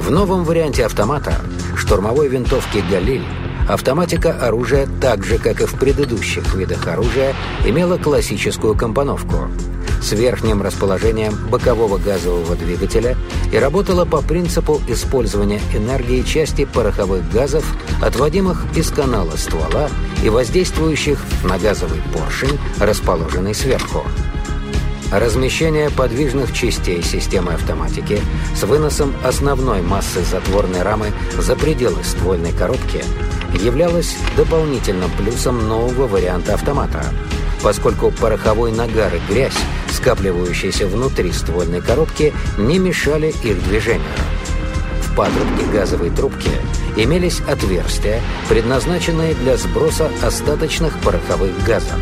В 0.00 0.10
новом 0.10 0.44
варианте 0.44 0.86
автомата 0.86 1.34
штурмовой 1.76 2.28
винтовки 2.28 2.82
«Галиль» 2.90 3.22
Автоматика 3.68 4.32
оружия, 4.32 4.88
так 5.00 5.24
же, 5.24 5.36
как 5.36 5.60
и 5.60 5.66
в 5.66 5.78
предыдущих 5.78 6.54
видах 6.54 6.88
оружия, 6.88 7.34
имела 7.66 7.98
классическую 7.98 8.74
компоновку 8.74 9.48
с 10.02 10.12
верхним 10.12 10.62
расположением 10.62 11.34
бокового 11.50 11.98
газового 11.98 12.56
двигателя 12.56 13.14
и 13.52 13.58
работала 13.58 14.06
по 14.06 14.22
принципу 14.22 14.80
использования 14.88 15.60
энергии 15.74 16.22
части 16.22 16.64
пороховых 16.64 17.30
газов, 17.30 17.64
отводимых 18.02 18.64
из 18.74 18.90
канала 18.90 19.36
ствола 19.36 19.90
и 20.24 20.30
воздействующих 20.30 21.22
на 21.44 21.58
газовый 21.58 22.00
поршень, 22.14 22.58
расположенный 22.80 23.54
сверху. 23.54 24.02
Размещение 25.10 25.90
подвижных 25.90 26.52
частей 26.52 27.02
системы 27.02 27.54
автоматики 27.54 28.20
с 28.54 28.62
выносом 28.62 29.12
основной 29.24 29.82
массы 29.82 30.22
затворной 30.22 30.82
рамы 30.82 31.12
за 31.36 31.56
пределы 31.56 32.04
ствольной 32.04 32.52
коробки 32.52 33.02
являлось 33.60 34.16
дополнительным 34.36 35.10
плюсом 35.18 35.66
нового 35.66 36.06
варианта 36.06 36.54
автомата, 36.54 37.04
поскольку 37.60 38.12
пороховой 38.12 38.70
нагар 38.70 39.12
и 39.12 39.32
грязь, 39.32 39.58
скапливающиеся 39.90 40.86
внутри 40.86 41.32
ствольной 41.32 41.80
коробки, 41.80 42.32
не 42.56 42.78
мешали 42.78 43.34
их 43.42 43.64
движению. 43.64 44.06
В 45.02 45.16
патрубке 45.16 45.64
газовой 45.72 46.10
трубки 46.10 46.50
имелись 46.96 47.40
отверстия, 47.48 48.22
предназначенные 48.48 49.34
для 49.34 49.56
сброса 49.56 50.08
остаточных 50.22 50.96
пороховых 51.00 51.50
газов. 51.66 51.98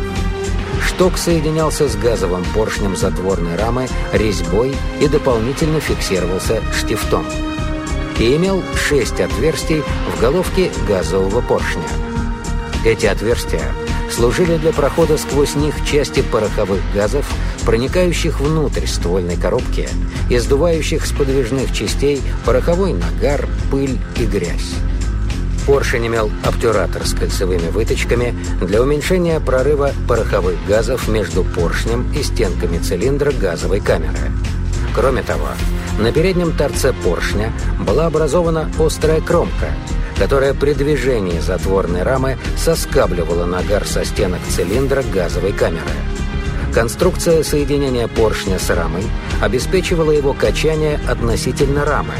Шток 0.81 1.17
соединялся 1.17 1.87
с 1.87 1.95
газовым 1.95 2.43
поршнем 2.53 2.95
затворной 2.95 3.55
рамы 3.55 3.87
резьбой 4.11 4.75
и 4.99 5.07
дополнительно 5.07 5.79
фиксировался 5.79 6.61
штифтом. 6.73 7.25
И 8.17 8.35
имел 8.35 8.61
шесть 8.75 9.19
отверстий 9.19 9.83
в 10.15 10.19
головке 10.19 10.71
газового 10.87 11.41
поршня. 11.41 11.83
Эти 12.85 13.05
отверстия 13.05 13.73
служили 14.11 14.57
для 14.57 14.71
прохода 14.71 15.17
сквозь 15.17 15.55
них 15.55 15.75
части 15.85 16.21
пороховых 16.21 16.81
газов, 16.93 17.25
проникающих 17.65 18.39
внутрь 18.39 18.85
ствольной 18.85 19.37
коробки 19.37 19.87
и 20.29 20.37
сдувающих 20.37 21.05
с 21.05 21.11
подвижных 21.11 21.73
частей 21.73 22.21
пороховой 22.45 22.93
нагар, 22.93 23.47
пыль 23.71 23.97
и 24.17 24.25
грязь. 24.25 24.73
Поршень 25.69 26.07
имел 26.07 26.31
обтюратор 26.43 27.05
с 27.05 27.13
кольцевыми 27.13 27.69
выточками 27.69 28.35
для 28.59 28.81
уменьшения 28.81 29.39
прорыва 29.39 29.91
пороховых 30.07 30.55
газов 30.67 31.07
между 31.07 31.43
поршнем 31.43 32.11
и 32.11 32.23
стенками 32.23 32.79
цилиндра 32.79 33.31
газовой 33.31 33.79
камеры. 33.79 34.31
Кроме 34.95 35.21
того, 35.21 35.49
на 35.99 36.11
переднем 36.11 36.57
торце 36.57 36.91
поршня 36.91 37.53
была 37.79 38.07
образована 38.07 38.67
острая 38.79 39.21
кромка, 39.21 39.67
которая 40.17 40.55
при 40.55 40.73
движении 40.73 41.39
затворной 41.39 42.01
рамы 42.01 42.39
соскабливала 42.57 43.45
нагар 43.45 43.85
со 43.85 44.03
стенок 44.03 44.41
цилиндра 44.49 45.03
газовой 45.03 45.51
камеры. 45.51 45.85
Конструкция 46.73 47.43
соединения 47.43 48.07
поршня 48.07 48.57
с 48.57 48.71
рамой 48.71 49.03
обеспечивала 49.39 50.09
его 50.09 50.33
качание 50.33 50.99
относительно 51.07 51.85
рамы, 51.85 52.15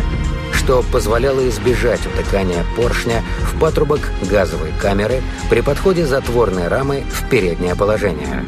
что 0.70 0.86
позволяло 0.92 1.50
избежать 1.50 2.02
утыкания 2.06 2.64
поршня 2.78 3.24
в 3.42 3.60
патрубок 3.60 4.02
газовой 4.30 4.72
камеры 4.80 5.24
при 5.50 5.62
подходе 5.62 6.06
затворной 6.06 6.68
рамы 6.68 7.06
в 7.10 7.28
переднее 7.28 7.76
положение. 7.76 8.46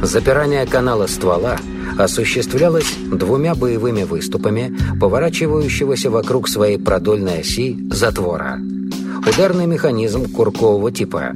Запирание 0.00 0.64
канала 0.64 1.06
ствола 1.06 1.58
осуществлялось 1.98 2.94
двумя 3.12 3.54
боевыми 3.54 4.04
выступами, 4.04 4.74
поворачивающегося 4.98 6.10
вокруг 6.10 6.48
своей 6.48 6.78
продольной 6.78 7.40
оси 7.40 7.76
затвора. 7.90 8.58
Ударный 9.30 9.66
механизм 9.66 10.24
куркового 10.24 10.90
типа. 10.90 11.34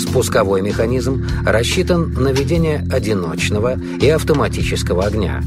Спусковой 0.00 0.62
механизм 0.62 1.24
рассчитан 1.46 2.12
на 2.12 2.32
ведение 2.32 2.84
одиночного 2.90 3.78
и 4.00 4.08
автоматического 4.08 5.04
огня. 5.04 5.44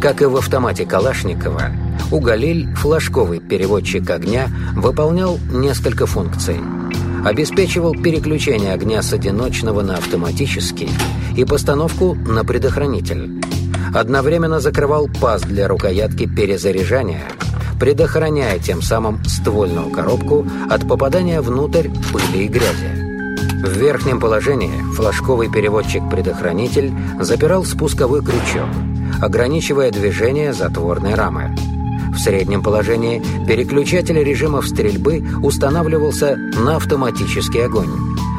Как 0.00 0.22
и 0.22 0.26
в 0.26 0.36
автомате 0.36 0.86
Калашникова, 0.86 1.72
у 2.10 2.20
«Галиль» 2.20 2.68
флажковый 2.74 3.40
переводчик 3.40 4.08
огня 4.10 4.48
выполнял 4.74 5.38
несколько 5.52 6.06
функций. 6.06 6.56
Обеспечивал 7.24 7.94
переключение 7.94 8.72
огня 8.72 9.02
с 9.02 9.12
одиночного 9.12 9.82
на 9.82 9.96
автоматический 9.96 10.90
и 11.36 11.44
постановку 11.44 12.14
на 12.14 12.44
предохранитель. 12.44 13.42
Одновременно 13.94 14.60
закрывал 14.60 15.08
паз 15.20 15.42
для 15.42 15.68
рукоятки 15.68 16.26
перезаряжания, 16.26 17.24
предохраняя 17.78 18.58
тем 18.58 18.82
самым 18.82 19.24
ствольную 19.24 19.90
коробку 19.90 20.46
от 20.70 20.88
попадания 20.88 21.40
внутрь 21.40 21.88
пыли 22.12 22.44
и 22.44 22.48
грязи. 22.48 23.08
В 23.62 23.76
верхнем 23.76 24.20
положении 24.20 24.82
флажковый 24.94 25.50
переводчик-предохранитель 25.50 26.92
запирал 27.20 27.64
спусковой 27.64 28.22
крючок, 28.22 28.68
ограничивая 29.20 29.90
движение 29.90 30.52
затворной 30.52 31.14
рамы. 31.14 31.56
В 32.18 32.20
среднем 32.20 32.64
положении 32.64 33.22
переключатель 33.46 34.18
режимов 34.18 34.66
стрельбы 34.66 35.22
устанавливался 35.40 36.34
на 36.36 36.74
автоматический 36.74 37.60
огонь. 37.60 37.90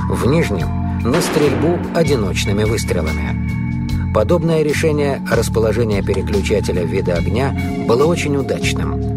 В 0.09 0.27
нижнем– 0.27 0.67
на 1.05 1.21
стрельбу 1.21 1.79
одиночными 1.95 2.65
выстрелами. 2.65 4.13
Подобное 4.13 4.63
решение 4.63 5.21
расположения 5.31 6.03
переключателя 6.03 6.83
вида 6.83 7.13
огня 7.13 7.57
было 7.87 8.03
очень 8.03 8.35
удачным. 8.35 9.08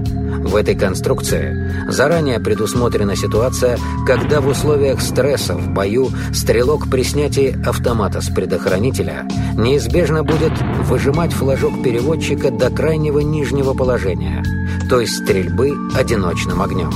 В 0.52 0.54
этой 0.54 0.74
конструкции 0.74 1.88
заранее 1.88 2.38
предусмотрена 2.38 3.16
ситуация, 3.16 3.78
когда 4.06 4.42
в 4.42 4.48
условиях 4.48 5.00
стресса 5.00 5.54
в 5.54 5.70
бою 5.70 6.10
стрелок 6.34 6.90
при 6.90 7.04
снятии 7.04 7.56
автомата 7.66 8.20
с 8.20 8.28
предохранителя 8.28 9.26
неизбежно 9.56 10.22
будет 10.22 10.52
выжимать 10.84 11.32
флажок 11.32 11.82
переводчика 11.82 12.50
до 12.50 12.68
крайнего 12.68 13.20
нижнего 13.20 13.72
положения, 13.72 14.44
то 14.90 15.00
есть 15.00 15.24
стрельбы 15.24 15.72
одиночным 15.96 16.60
огнем 16.60 16.92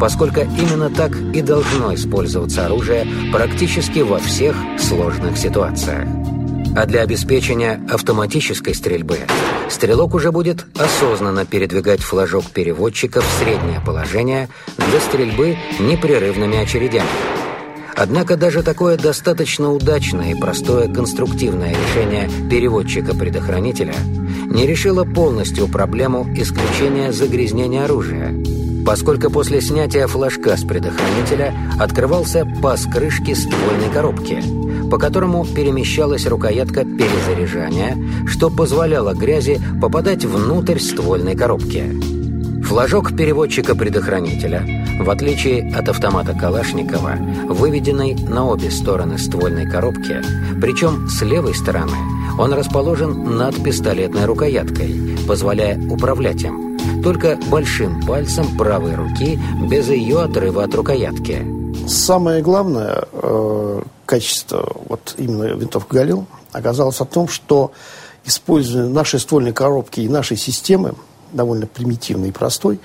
поскольку 0.00 0.40
именно 0.40 0.90
так 0.90 1.10
и 1.34 1.42
должно 1.42 1.92
использоваться 1.92 2.66
оружие 2.66 3.04
практически 3.32 3.98
во 3.98 4.18
всех 4.18 4.54
сложных 4.78 5.36
ситуациях. 5.36 6.06
А 6.78 6.86
для 6.86 7.00
обеспечения 7.00 7.84
автоматической 7.90 8.72
стрельбы 8.72 9.18
стрелок 9.68 10.14
уже 10.14 10.30
будет 10.30 10.64
осознанно 10.78 11.44
передвигать 11.44 11.98
флажок 11.98 12.44
переводчика 12.52 13.20
в 13.20 13.26
среднее 13.40 13.80
положение 13.84 14.48
для 14.76 15.00
стрельбы 15.00 15.56
непрерывными 15.80 16.56
очередями. 16.56 17.08
Однако 17.96 18.36
даже 18.36 18.62
такое 18.62 18.96
достаточно 18.96 19.72
удачное 19.72 20.30
и 20.30 20.38
простое 20.38 20.86
конструктивное 20.86 21.74
решение 21.74 22.30
переводчика-предохранителя 22.48 23.96
не 24.46 24.64
решило 24.64 25.02
полностью 25.02 25.66
проблему 25.66 26.32
исключения 26.36 27.10
загрязнения 27.10 27.86
оружия, 27.86 28.32
поскольку 28.86 29.32
после 29.32 29.60
снятия 29.60 30.06
флажка 30.06 30.56
с 30.56 30.62
предохранителя 30.62 31.52
открывался 31.80 32.46
паз 32.62 32.86
крышки 32.86 33.34
ствольной 33.34 33.90
коробки– 33.92 34.40
по 34.90 34.98
которому 34.98 35.44
перемещалась 35.44 36.26
рукоятка 36.26 36.84
перезаряжания, 36.84 37.96
что 38.26 38.50
позволяло 38.50 39.14
грязи 39.14 39.60
попадать 39.80 40.24
внутрь 40.24 40.78
ствольной 40.78 41.36
коробки. 41.36 41.84
Флажок 42.64 43.16
переводчика-предохранителя, 43.16 44.62
в 45.00 45.08
отличие 45.08 45.74
от 45.74 45.88
автомата 45.88 46.34
Калашникова, 46.34 47.14
выведенный 47.48 48.14
на 48.14 48.46
обе 48.46 48.70
стороны 48.70 49.16
ствольной 49.16 49.66
коробки, 49.66 50.22
причем 50.60 51.08
с 51.08 51.22
левой 51.22 51.54
стороны 51.54 51.96
он 52.38 52.52
расположен 52.52 53.36
над 53.36 53.62
пистолетной 53.62 54.26
рукояткой, 54.26 55.16
позволяя 55.26 55.78
управлять 55.88 56.42
им, 56.42 56.78
только 57.02 57.38
большим 57.50 58.02
пальцем 58.02 58.56
правой 58.56 58.94
руки 58.94 59.38
без 59.68 59.88
ее 59.88 60.20
отрыва 60.20 60.64
от 60.64 60.74
рукоятки. 60.74 61.57
Самое 61.88 62.42
главное, 62.42 63.04
э, 63.12 63.82
качество 64.04 64.76
вот 64.88 65.14
именно 65.16 65.44
винтовки 65.44 65.94
«Галил» 65.94 66.26
оказалось 66.52 67.00
в 67.00 67.06
том, 67.06 67.28
что 67.28 67.72
используя 68.26 68.86
наши 68.86 69.18
ствольные 69.18 69.54
коробки 69.54 70.00
и 70.00 70.08
нашей 70.08 70.36
системы, 70.36 70.94
довольно 71.32 71.66
примитивной 71.66 72.28
и 72.28 72.32
простой, 72.32 72.78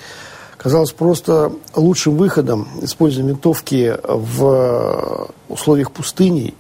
казалось 0.58 0.93
просто 0.93 1.51
лучшим 1.75 2.15
выходом 2.15 2.67
используя 2.82 3.25
винтовки 3.25 3.93
в 4.08 5.30
условиях 5.49 5.91
пустыни. 5.91 6.54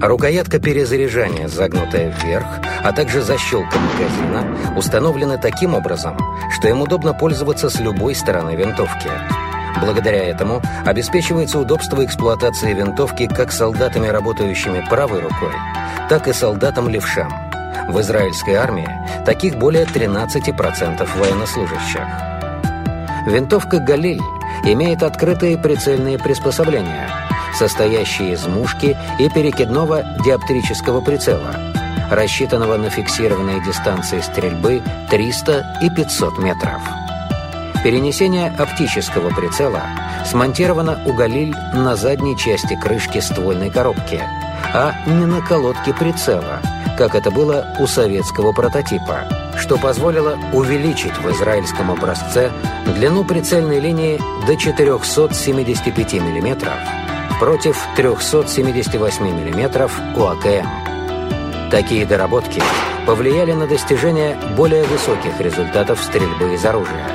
Рукоятка 0.00 0.58
перезаряжания, 0.58 1.48
загнутая 1.48 2.14
вверх, 2.22 2.46
а 2.84 2.92
также 2.92 3.22
защелка 3.22 3.76
магазина 3.78 4.76
установлены 4.76 5.38
таким 5.38 5.74
образом, 5.74 6.16
что 6.56 6.68
им 6.68 6.82
удобно 6.82 7.14
пользоваться 7.14 7.68
с 7.68 7.80
любой 7.80 8.14
стороны 8.14 8.54
винтовки– 8.56 9.10
Благодаря 9.80 10.24
этому 10.24 10.60
обеспечивается 10.84 11.58
удобство 11.58 12.04
эксплуатации 12.04 12.72
винтовки 12.72 13.28
как 13.28 13.52
солдатами, 13.52 14.08
работающими 14.08 14.84
правой 14.88 15.20
рукой, 15.20 15.52
так 16.08 16.26
и 16.26 16.32
солдатам-левшам. 16.32 17.32
В 17.88 18.00
израильской 18.00 18.54
армии 18.54 18.88
таких 19.24 19.56
более 19.56 19.84
13% 19.84 21.08
военнослужащих. 21.18 22.02
Винтовка 23.26 23.78
«Галиль» 23.78 24.20
имеет 24.64 25.02
открытые 25.02 25.56
прицельные 25.56 26.18
приспособления, 26.18 27.08
состоящие 27.54 28.32
из 28.32 28.46
мушки 28.46 28.96
и 29.18 29.28
перекидного 29.28 30.04
диоптрического 30.24 31.00
прицела, 31.00 31.54
рассчитанного 32.10 32.76
на 32.76 32.90
фиксированные 32.90 33.62
дистанции 33.62 34.20
стрельбы 34.20 34.82
300 35.10 35.80
и 35.82 35.90
500 35.90 36.38
метров. 36.38 36.82
Перенесение 37.84 38.48
оптического 38.58 39.30
прицела 39.30 39.82
смонтировано 40.26 41.00
у 41.06 41.12
«Галиль» 41.12 41.54
на 41.74 41.94
задней 41.94 42.36
части 42.36 42.74
крышки 42.74 43.20
ствольной 43.20 43.70
коробки, 43.70 44.20
а 44.74 44.94
не 45.06 45.26
на 45.26 45.40
колодке 45.40 45.94
прицела, 45.94 46.60
как 46.98 47.14
это 47.14 47.30
было 47.30 47.76
у 47.78 47.86
советского 47.86 48.52
прототипа, 48.52 49.20
что 49.56 49.78
позволило 49.78 50.36
увеличить 50.52 51.16
в 51.18 51.30
израильском 51.30 51.92
образце 51.92 52.50
длину 52.84 53.24
прицельной 53.24 53.78
линии 53.78 54.20
до 54.46 54.56
475 54.56 56.14
мм 56.14 56.97
против 57.38 57.78
378 57.96 59.24
мм 59.24 59.90
у 60.16 60.24
АКМ. 60.24 61.70
Такие 61.70 62.06
доработки 62.06 62.62
повлияли 63.06 63.52
на 63.52 63.66
достижение 63.66 64.36
более 64.56 64.84
высоких 64.84 65.40
результатов 65.40 66.00
стрельбы 66.02 66.54
из 66.54 66.64
оружия. 66.64 67.06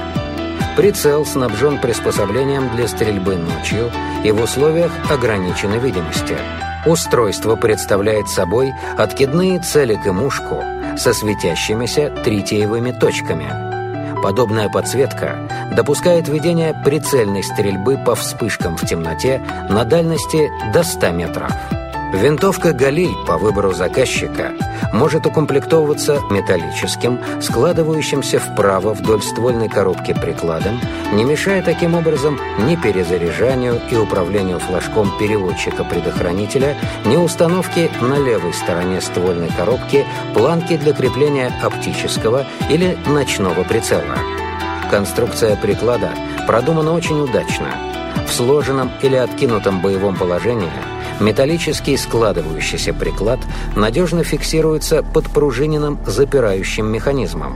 Прицел 0.78 1.26
снабжен 1.26 1.80
приспособлением 1.80 2.70
для 2.76 2.88
стрельбы 2.88 3.36
ночью 3.36 3.92
и 4.24 4.32
в 4.32 4.42
условиях 4.42 4.92
ограниченной 5.12 5.80
видимости. 5.80 6.36
Устройство 6.86 7.56
представляет 7.56 8.28
собой 8.28 8.74
откидные 8.98 9.60
целик 9.60 10.06
и 10.06 10.12
мушку 10.12 10.64
со 10.98 11.14
светящимися 11.14 12.10
тритиевыми 12.24 12.92
точками. 12.92 13.73
Подобная 14.24 14.70
подсветка 14.70 15.50
допускает 15.76 16.30
ведение 16.30 16.74
прицельной 16.86 17.44
стрельбы 17.44 17.98
по 17.98 18.16
вспышкам 18.16 18.78
в 18.78 18.88
темноте 18.88 19.40
на 19.70 19.84
дальности 19.84 20.50
до 20.72 20.82
100 20.82 21.10
метров. 21.10 21.52
Винтовка 22.14 22.74
«Галиль» 22.74 23.16
по 23.26 23.40
выбору 23.40 23.74
заказчика 23.74 24.54
может 24.94 25.26
укомплектовываться 25.26 26.22
металлическим, 26.30 27.20
складывающимся 27.42 28.38
вправо 28.38 28.94
вдоль 28.94 29.24
ствольной 29.24 29.68
коробки 29.68 30.14
прикладом, 30.14 30.80
не 31.12 31.24
мешая 31.24 31.64
таким 31.64 31.96
образом 31.96 32.40
ни 32.68 32.76
перезаряжанию 32.76 33.82
и 33.90 33.96
управлению 33.96 34.60
флажком 34.60 35.12
переводчика-предохранителя, 35.18 36.78
ни 37.06 37.18
установке 37.18 37.90
на 38.00 38.20
левой 38.24 38.54
стороне 38.54 39.02
ствольной 39.02 39.50
коробки 39.50 40.06
планки 40.36 40.78
для 40.78 40.94
крепления 40.94 41.52
оптического 41.64 42.46
или 42.70 42.96
ночного 43.08 43.64
прицела. 43.64 44.20
Конструкция 44.92 45.56
приклада 45.56 46.12
продумана 46.46 46.94
очень 46.94 47.20
удачно. 47.20 47.70
В 48.28 48.32
сложенном 48.32 48.92
или 49.02 49.16
откинутом 49.16 49.82
боевом 49.82 50.16
положении– 50.16 50.70
Металлический 51.24 51.96
складывающийся 51.96 52.94
приклад 52.94 53.40
надежно 53.78 54.26
фиксируется 54.26 55.04
подпружиненным 55.04 55.98
запирающим 56.06 56.86
механизмом. 56.86 57.56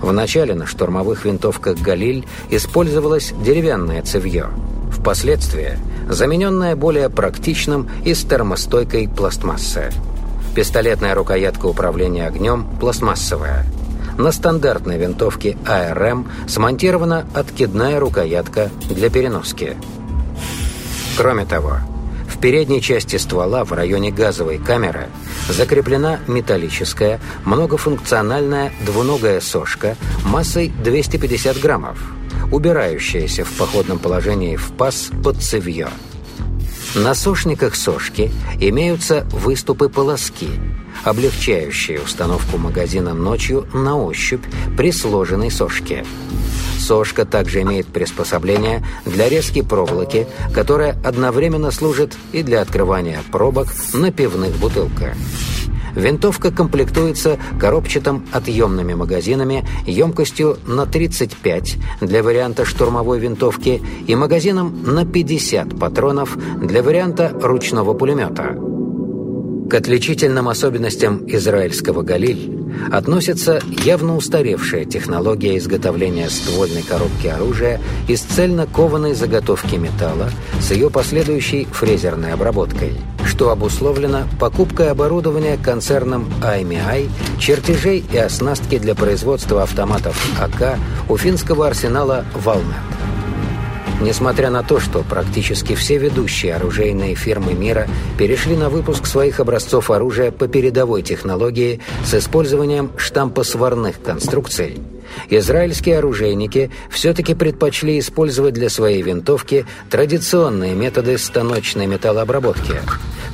В 0.00 0.10
начале 0.12 0.54
на 0.54 0.64
штурмовых 0.64 1.26
винтовках 1.26 1.76
«Галиль» 1.76 2.24
использовалось 2.48 3.34
деревянное 3.44 4.00
цевье. 4.00 4.46
Впоследствии 4.90 5.78
замененное 6.08 6.76
более 6.76 7.10
практичным 7.10 7.86
и 8.02 8.14
с 8.14 8.22
термостойкой 8.22 9.10
пластмассы. 9.10 9.92
Пистолетная 10.54 11.14
рукоятка 11.14 11.66
управления 11.66 12.26
огнем 12.26 12.66
пластмассовая. 12.80 13.66
На 14.16 14.32
стандартной 14.32 14.96
винтовке 14.96 15.58
АРМ 15.66 16.26
смонтирована 16.48 17.26
откидная 17.34 18.00
рукоятка 18.00 18.70
для 18.88 19.10
переноски– 19.10 19.76
Кроме 21.16 21.46
того, 21.46 21.78
В 22.28 22.38
передней 22.38 22.82
части 22.82 23.16
ствола 23.16 23.64
в 23.64 23.72
районе 23.72 24.10
газовой 24.10 24.58
камеры 24.58 25.08
закреплена 25.48 26.18
металлическая 26.26 27.20
многофункциональная 27.44 28.72
двуногая 28.84 29.40
сошка 29.40 29.96
массой 30.24 30.68
250 30.84 31.58
граммов, 31.58 31.98
убирающаяся 32.52 33.44
в 33.44 33.52
походном 33.52 33.98
положении 33.98 34.56
в 34.56 34.72
паз 34.72 35.10
под 35.24 35.42
цевье. 35.42 35.88
На 36.94 37.14
сошниках 37.14 37.74
сошки 37.76 38.30
имеются 38.60 39.26
выступы 39.32 39.88
полоски, 39.88 40.48
облегчающие 41.04 42.00
установку 42.00 42.58
магазина 42.58 43.14
ночью 43.14 43.66
на 43.72 43.96
ощупь 43.96 44.44
при 44.76 44.92
сложенной 44.92 45.50
сошке. 45.50 46.04
Сошка 46.86 47.24
также 47.24 47.62
имеет 47.62 47.88
приспособление 47.88 48.84
для 49.04 49.28
резки 49.28 49.60
проволоки, 49.60 50.28
которая 50.54 50.96
одновременно 51.04 51.72
служит 51.72 52.16
и 52.30 52.44
для 52.44 52.60
открывания 52.60 53.18
пробок 53.32 53.66
на 53.92 54.12
пивных 54.12 54.56
бутылках. 54.58 55.14
Винтовка 55.96 56.52
комплектуется 56.52 57.38
коробчатым 57.58 58.24
отъемными 58.30 58.94
магазинами 58.94 59.66
емкостью 59.84 60.58
на 60.64 60.86
35 60.86 61.76
для 62.02 62.22
варианта 62.22 62.64
штурмовой 62.64 63.18
винтовки 63.18 63.82
и 64.06 64.14
магазином 64.14 64.84
на 64.84 65.04
50 65.04 65.76
патронов 65.80 66.38
для 66.60 66.84
варианта 66.84 67.32
ручного 67.42 67.94
пулемета. 67.94 68.56
К 69.68 69.74
отличительным 69.74 70.48
особенностям 70.48 71.24
израильского 71.26 72.02
«Галиль» 72.02 72.55
относится 72.90 73.60
явно 73.84 74.16
устаревшая 74.16 74.84
технология 74.84 75.58
изготовления 75.58 76.28
ствольной 76.28 76.82
коробки 76.82 77.26
оружия 77.26 77.80
из 78.08 78.20
цельно 78.20 78.66
кованой 78.66 79.14
заготовки 79.14 79.76
металла 79.76 80.30
с 80.60 80.70
ее 80.70 80.90
последующей 80.90 81.64
фрезерной 81.64 82.32
обработкой, 82.32 82.94
что 83.24 83.50
обусловлено 83.50 84.22
покупкой 84.40 84.90
оборудования 84.90 85.58
концерном 85.62 86.28
IMI, 86.42 87.08
чертежей 87.38 88.04
и 88.12 88.18
оснастки 88.18 88.78
для 88.78 88.94
производства 88.94 89.62
автоматов 89.62 90.16
АК 90.40 90.78
у 91.08 91.16
финского 91.16 91.66
арсенала 91.66 92.24
«Валмет». 92.34 92.95
Несмотря 94.00 94.50
на 94.50 94.62
то, 94.62 94.78
что 94.78 95.02
практически 95.02 95.74
все 95.74 95.96
ведущие 95.96 96.54
оружейные 96.54 97.14
фирмы 97.14 97.54
мира 97.54 97.88
перешли 98.18 98.54
на 98.54 98.68
выпуск 98.68 99.06
своих 99.06 99.40
образцов 99.40 99.90
оружия 99.90 100.30
по 100.30 100.48
передовой 100.48 101.02
технологии 101.02 101.80
с 102.04 102.14
использованием 102.14 102.90
штампосварных 102.98 104.02
конструкций, 104.02 104.78
израильские 105.30 105.98
оружейники 105.98 106.70
все-таки 106.90 107.34
предпочли 107.34 107.98
использовать 107.98 108.54
для 108.54 108.68
своей 108.68 109.00
винтовки 109.00 109.64
традиционные 109.88 110.74
методы 110.74 111.16
станочной 111.16 111.86
металлообработки, 111.86 112.80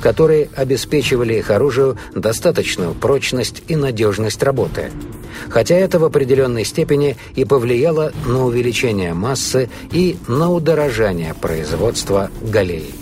которые 0.03 0.49
обеспечивали 0.53 1.35
их 1.35 1.49
оружию 1.49 1.97
достаточную 2.13 2.93
прочность 2.93 3.63
и 3.69 3.77
надежность 3.77 4.43
работы– 4.43 4.91
хотя 5.49 5.75
это 5.75 5.99
в 5.99 6.03
определенной 6.03 6.65
степени 6.65 7.17
и 7.35 7.45
повлияло 7.45 8.11
на 8.25 8.45
увеличение 8.45 9.13
массы 9.13 9.69
и 9.91 10.17
на 10.27 10.51
удорожание 10.51 11.33
производства 11.33 12.29
галей. 12.41 12.93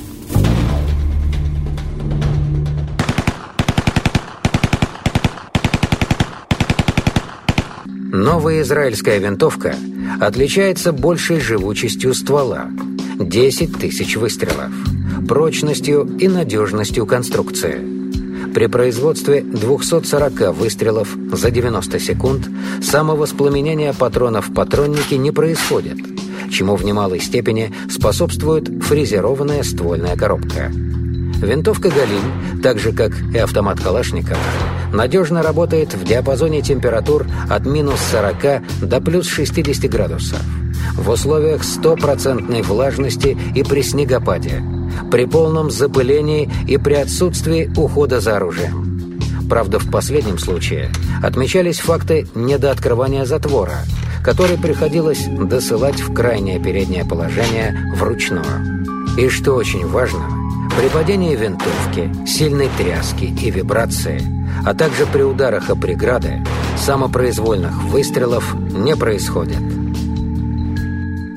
Новая 8.13 8.61
израильская 8.61 9.19
винтовка 9.19 9.75
отличается 10.19 10.91
большей 10.91 11.39
живучестью 11.39 12.13
ствола– 12.13 12.69
10 13.19 13.77
тысяч 13.79 14.17
выстрелов, 14.17 14.71
прочностью 15.27 16.05
и 16.17 16.27
надежностью 16.27 17.05
конструкции– 17.05 17.81
при 18.53 18.67
производстве 18.67 19.41
240 19.41 20.53
выстрелов 20.53 21.15
за 21.31 21.51
90 21.51 21.99
секунд 21.99 22.49
самовоспламенение 22.81 23.93
патронов 23.93 24.49
в 24.49 24.53
патроннике 24.53 25.17
не 25.17 25.31
происходит, 25.31 25.97
чему 26.51 26.75
в 26.75 26.84
немалой 26.84 27.21
степени 27.21 27.73
способствует 27.89 28.84
фрезерованная 28.84 29.63
ствольная 29.63 30.17
коробка. 30.17 30.69
Винтовка 30.69 31.89
«Галиль», 31.89 32.62
так 32.62 32.77
же 32.77 32.91
как 32.91 33.13
и 33.34 33.38
автомат 33.38 33.79
Калашникова, 33.79 34.38
надежно 34.93 35.41
работает 35.41 35.93
в 35.93 36.03
диапазоне 36.03 36.62
температур 36.62 37.25
от 37.49 37.65
минус 37.65 37.99
40 38.12 38.62
до 38.81 38.99
плюс 38.99 39.27
60 39.27 39.89
градусов 39.89 40.41
в 40.97 41.10
условиях 41.10 41.63
стопроцентной 41.63 42.63
влажности 42.63 43.38
и 43.55 43.63
при 43.63 43.81
снегопаде– 43.81 44.62
при 45.12 45.25
полном 45.25 45.71
запылении 45.71 46.49
и 46.67 46.77
при 46.77 46.95
отсутствии 46.95 47.71
ухода 47.75 48.19
за 48.19 48.38
оружием. 48.38 48.91
Правда, 49.49 49.80
в 49.80 49.91
последнем 49.91 50.38
случае 50.38 50.91
отмечались 51.21 51.80
факты 51.80 52.27
недооткрывания 52.36 53.25
затвора, 53.25 53.80
который 54.23 54.58
приходилось 54.58 55.25
досылать 55.27 55.99
в 55.99 56.13
крайнее 56.13 56.58
переднее 56.58 57.04
положение 57.04 57.93
вручную. 57.97 58.45
И 59.17 59.27
что 59.27 59.56
очень 59.56 59.86
важно, 59.88 60.23
при 60.80 60.88
падении 60.88 61.36
винтовки, 61.36 62.10
сильной 62.25 62.69
тряски 62.77 63.25
и 63.25 63.51
вибрации, 63.51 64.21
а 64.65 64.73
также 64.73 65.06
при 65.06 65.23
ударах 65.23 65.69
о 65.69 65.75
преграды, 65.75 66.41
самопроизвольных 66.77 67.84
выстрелов 67.84 68.56
не 68.56 68.95
происходит. 68.95 69.81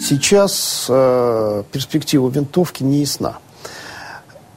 Сейчас 0.04 0.84
э, 0.90 1.62
перспектива 1.72 2.28
винтовки 2.28 2.82
не 2.82 2.98
ясна. 2.98 3.38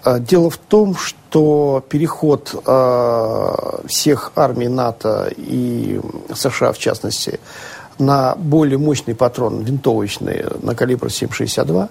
А, 0.03 0.19
дело 0.19 0.49
в 0.49 0.57
том, 0.57 0.93
что 0.97 1.81
переход 1.88 2.53
э, 2.53 3.55
всех 3.88 4.33
армий 4.36 4.67
НАТО 4.67 5.31
и 5.38 6.01
США, 6.36 6.73
в 6.73 6.77
частности, 6.77 7.39
на 7.97 8.36
более 8.36 8.77
мощный 8.77 9.15
патрон 9.15 9.63
винтовочный 9.63 10.43
на 10.62 10.75
калибр 10.75 11.07
7,62, 11.07 11.88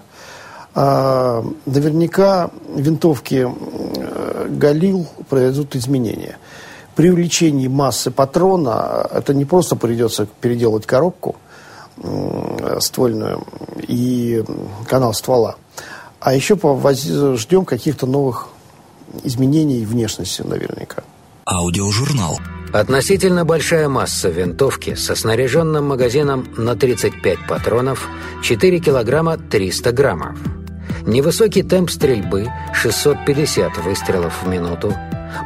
э, 0.75 1.43
наверняка 1.65 2.51
винтовки 2.75 3.47
э, 3.47 4.47
«Галил» 4.49 5.07
произойдут 5.29 5.75
изменения. 5.75 6.37
При 6.93 7.09
увеличении 7.09 7.67
массы 7.67 8.11
патрона 8.11 9.07
это 9.11 9.33
не 9.33 9.45
просто 9.45 9.75
придется 9.75 10.27
переделать 10.41 10.85
коробку 10.85 11.37
э, 11.39 11.46
ствольную 12.79 13.43
и 13.87 14.43
канал 14.87 15.13
ствола– 15.13 15.55
а 16.19 16.33
еще 16.33 16.57
ждем 17.37 17.65
каких-то 17.65 18.05
новых 18.05 18.47
изменений 19.23 19.85
внешности 19.85 20.41
наверняка. 20.41 21.03
Аудиожурнал. 21.45 22.39
Относительно 22.73 23.45
большая 23.45 23.87
масса 23.87 24.29
винтовки 24.29 24.95
со 24.95 25.15
снаряженным 25.15 25.85
магазином 25.85 26.47
на 26.57 26.75
35 26.75 27.47
патронов 27.47 28.09
4 28.43 28.79
килограмма 28.79 29.37
300 29.37 29.91
граммов. 29.93 30.37
Невысокий 31.05 31.63
темп 31.63 31.89
стрельбы 31.89 32.47
650 32.73 33.77
выстрелов 33.77 34.43
в 34.43 34.47
минуту 34.47 34.93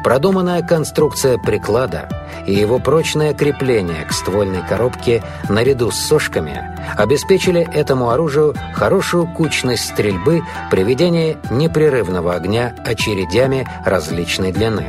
Продуманная 0.04 0.62
конструкция 0.62 1.38
приклада 1.38 2.10
и 2.46 2.54
его 2.54 2.80
прочное 2.80 3.34
крепление 3.34 4.06
к 4.06 4.12
ствольной 4.12 4.62
коробке 4.68 5.24
наряду 5.50 5.92
с 5.92 6.00
сошками 6.00 6.76
обеспечили 6.98 7.62
этому 7.74 8.10
оружию 8.10 8.56
хорошую 8.74 9.28
кучность 9.28 9.86
стрельбы 9.86 10.42
при 10.70 10.84
ведении 10.84 11.38
непрерывного 11.50 12.34
огня 12.34 12.74
очередями 12.86 13.68
различной 13.86 14.52
длины. 14.52 14.88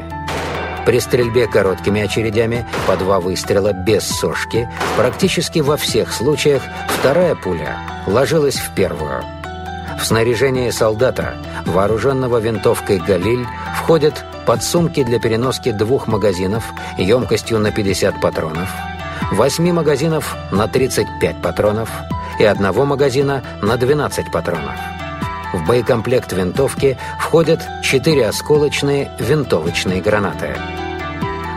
При 0.85 0.98
стрельбе 0.98 1.46
короткими 1.46 2.00
очередями 2.00 2.66
по 2.87 2.96
два 2.96 3.20
выстрела 3.20 3.72
без 3.72 4.02
сошки 4.02 4.68
практически 4.96 5.61
во 5.61 5.76
всех 5.76 6.12
случаях 6.12 6.62
вторая 6.88 7.37
пуля 7.37 7.78
ложилась 8.07 8.57
в 8.57 8.74
первую. 8.74 9.22
В 9.98 10.05
снаряжение 10.05 10.72
солдата, 10.72 11.35
вооруженного 11.66 12.38
винтовкой 12.38 12.98
«Галиль», 12.98 13.46
входят 13.76 14.24
подсумки 14.46 15.05
для 15.05 15.18
переноски 15.20 15.70
двух 15.70 16.07
магазинов 16.07 16.64
емкостью 16.98 17.59
на 17.59 17.70
50 17.70 18.20
патронов, 18.20 18.68
восьми 19.31 19.72
магазинов 19.72 20.37
на 20.50 20.68
35 20.68 21.40
патронов 21.40 21.90
и 22.38 22.44
одного 22.44 22.85
магазина 22.85 23.42
на 23.62 23.76
12 23.76 24.31
патронов. 24.31 24.76
В 25.52 25.66
боекомплект 25.66 26.33
винтовки 26.33 26.98
входят 27.20 27.61
четыре 27.83 28.28
осколочные 28.28 29.11
винтовочные 29.18 30.00
гранаты. 30.00 30.57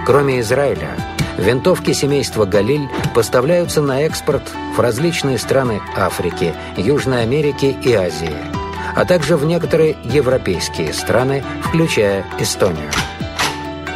Кроме 0.06 0.41
Израиля, 0.41 0.95
винтовки 1.38 1.93
семейства 1.93 2.45
«Галиль» 2.45 2.88
поставляются 3.13 3.82
на 3.82 4.02
экспорт 4.02 4.43
в 4.76 4.80
различные 4.80 5.38
страны 5.38 5.82
Африки, 5.95 6.54
Южной 6.78 7.24
Америки 7.24 7.76
и 7.84 7.93
Азии– 7.93 8.36
а 8.95 9.06
также 9.06 9.38
в 9.38 9.45
некоторые 9.45 9.98
европейские 10.04 10.93
страны, 10.93 11.43
включая 11.63 12.26
Эстонию. 12.39 12.89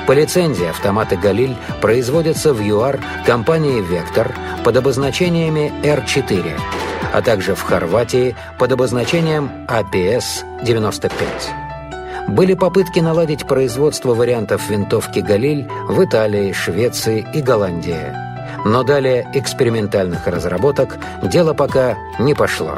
По 0.06 0.12
лицензии 0.12 0.66
автоматы 0.66 1.18
«Галиль» 1.18 1.56
производятся 1.82 2.54
в 2.54 2.62
ЮАР 2.62 3.00
компанией 3.26 3.82
«Вектор» 3.82 4.36
под 4.64 4.76
обозначениями 4.76 5.72
R4, 5.84 6.60
а 7.14 7.22
также 7.22 7.56
в 7.56 7.62
Хорватии 7.62 8.36
под 8.58 8.72
обозначением 8.72 9.52
АПС-95. 9.68 11.69
Были 12.28 12.54
попытки 12.54 13.00
наладить 13.00 13.48
производство 13.48 14.14
вариантов 14.14 14.70
винтовки 14.70 15.20
«Галиль» 15.20 15.68
в 15.88 16.04
Италии, 16.04 16.52
Швеции 16.52 17.26
и 17.34 17.42
Голландии. 17.42 18.14
Но 18.66 18.84
далее 18.84 19.28
экспериментальных 19.34 20.28
разработок 20.28 20.98
дело 21.24 21.54
пока 21.54 21.98
не 22.20 22.34
пошло. 22.34 22.78